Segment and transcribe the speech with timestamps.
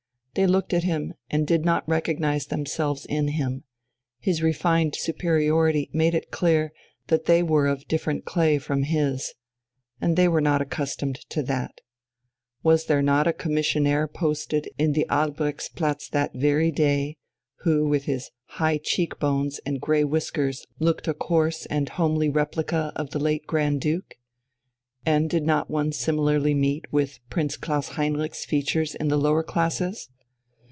[0.33, 3.65] They looked at him, and did not recognize themselves in him;
[4.17, 6.71] his refined superiority made it clear
[7.07, 9.33] that they were of different clay from his.
[9.99, 11.81] And they were not accustomed to that.
[12.63, 17.17] Was there not a commissionaire posted in the Albrechtsplatz that very day,
[17.65, 22.93] who with his high cheek bones and grey whiskers looked a coarse and homely replica
[22.95, 24.15] of the late Grand Duke?
[25.05, 30.07] And did one not similarly meet with Prince Klaus Heinrich's features in the lower classes?